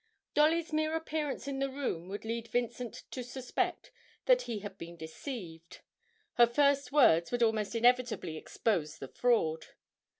Dolly's 0.33 0.73
mere 0.73 0.95
appearance 0.95 1.47
in 1.47 1.59
the 1.59 1.69
room 1.69 2.07
would 2.09 2.25
lead 2.25 2.47
Vincent 2.47 3.03
to 3.11 3.23
suspect 3.23 3.91
that 4.25 4.41
he 4.41 4.57
had 4.61 4.75
been 4.79 4.97
deceived; 4.97 5.81
her 6.37 6.47
first 6.47 6.91
words 6.91 7.31
would 7.31 7.43
almost 7.43 7.75
inevitably 7.75 8.35
expose 8.35 8.97
the 8.97 9.09
fraud. 9.09 9.67